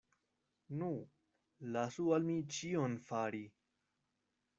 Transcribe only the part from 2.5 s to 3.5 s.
ĉion fari!